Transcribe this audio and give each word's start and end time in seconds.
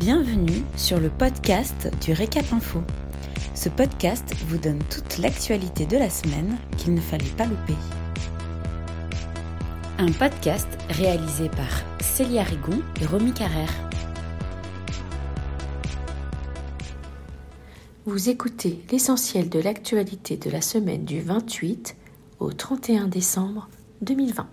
Bienvenue 0.00 0.62
sur 0.78 0.98
le 0.98 1.10
podcast 1.10 1.90
du 2.02 2.14
Récap 2.14 2.54
Info. 2.54 2.80
Ce 3.54 3.68
podcast 3.68 4.34
vous 4.46 4.56
donne 4.56 4.78
toute 4.88 5.18
l'actualité 5.18 5.84
de 5.84 5.98
la 5.98 6.08
semaine 6.08 6.56
qu'il 6.78 6.94
ne 6.94 7.00
fallait 7.02 7.28
pas 7.36 7.44
louper. 7.44 7.74
Un 9.98 10.10
podcast 10.12 10.66
réalisé 10.88 11.50
par 11.50 11.82
Célia 12.00 12.44
Rigon 12.44 12.80
et 13.02 13.04
Romy 13.04 13.34
Carrère. 13.34 13.74
Vous 18.06 18.30
écoutez 18.30 18.82
l'essentiel 18.90 19.50
de 19.50 19.60
l'actualité 19.60 20.38
de 20.38 20.48
la 20.48 20.62
semaine 20.62 21.04
du 21.04 21.20
28 21.20 21.94
au 22.38 22.54
31 22.54 23.06
décembre 23.06 23.68
2020. 24.00 24.48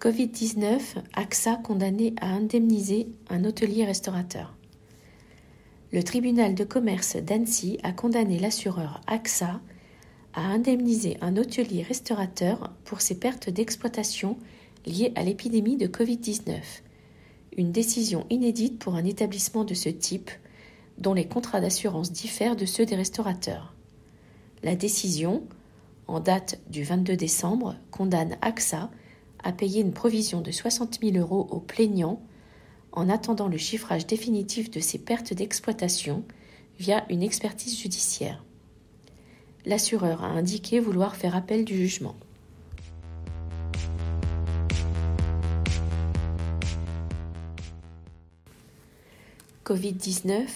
Covid-19, 0.00 0.80
AXA 1.14 1.56
condamné 1.56 2.14
à 2.20 2.28
indemniser 2.28 3.08
un 3.30 3.44
hôtelier 3.44 3.84
restaurateur. 3.84 4.54
Le 5.90 6.04
tribunal 6.04 6.54
de 6.54 6.62
commerce 6.62 7.16
d'Annecy 7.16 7.78
a 7.82 7.90
condamné 7.90 8.38
l'assureur 8.38 9.00
AXA 9.08 9.60
à 10.34 10.42
indemniser 10.42 11.16
un 11.20 11.36
hôtelier 11.36 11.82
restaurateur 11.82 12.72
pour 12.84 13.00
ses 13.00 13.18
pertes 13.18 13.50
d'exploitation 13.50 14.38
liées 14.86 15.12
à 15.16 15.24
l'épidémie 15.24 15.76
de 15.76 15.88
Covid-19. 15.88 16.60
Une 17.56 17.72
décision 17.72 18.24
inédite 18.30 18.78
pour 18.78 18.94
un 18.94 19.04
établissement 19.04 19.64
de 19.64 19.74
ce 19.74 19.88
type, 19.88 20.30
dont 20.98 21.14
les 21.14 21.26
contrats 21.26 21.60
d'assurance 21.60 22.12
diffèrent 22.12 22.54
de 22.54 22.66
ceux 22.66 22.86
des 22.86 22.94
restaurateurs. 22.94 23.74
La 24.62 24.76
décision, 24.76 25.42
en 26.06 26.20
date 26.20 26.60
du 26.70 26.84
22 26.84 27.16
décembre, 27.16 27.74
condamne 27.90 28.36
AXA 28.42 28.90
à 29.42 29.52
payer 29.52 29.80
une 29.80 29.92
provision 29.92 30.40
de 30.40 30.50
60 30.50 31.00
000 31.02 31.16
euros 31.16 31.46
aux 31.50 31.60
plaignants 31.60 32.20
en 32.92 33.08
attendant 33.08 33.48
le 33.48 33.58
chiffrage 33.58 34.06
définitif 34.06 34.70
de 34.70 34.80
ses 34.80 34.98
pertes 34.98 35.34
d'exploitation 35.34 36.24
via 36.78 37.04
une 37.10 37.22
expertise 37.22 37.78
judiciaire. 37.78 38.44
L'assureur 39.66 40.24
a 40.24 40.28
indiqué 40.28 40.80
vouloir 40.80 41.16
faire 41.16 41.36
appel 41.36 41.64
du 41.64 41.76
jugement. 41.76 42.16
Covid-19, 49.64 50.46